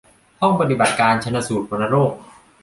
[0.41, 2.11] ห้องปฏิบัติการชันสูตรวัณโรค